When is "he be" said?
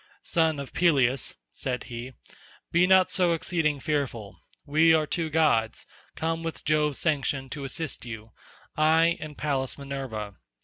1.83-2.87